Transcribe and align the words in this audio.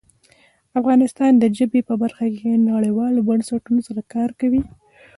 افغانستان 0.79 1.31
د 1.37 1.43
ژبې 1.57 1.81
په 1.89 1.93
برخه 2.01 2.25
کې 2.37 2.63
نړیوالو 2.71 3.19
بنسټونو 3.29 3.79
سره 3.87 4.01
کار 4.13 4.29
کوي. 4.39 4.61